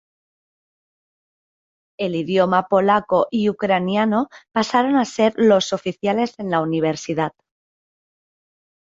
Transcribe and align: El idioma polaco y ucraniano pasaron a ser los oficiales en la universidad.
El 1.99 2.15
idioma 2.15 2.65
polaco 2.67 3.27
y 3.29 3.49
ucraniano 3.49 4.29
pasaron 4.51 4.95
a 4.95 5.05
ser 5.05 5.33
los 5.37 5.73
oficiales 5.73 6.33
en 6.39 6.49
la 6.49 6.61
universidad. 6.61 7.33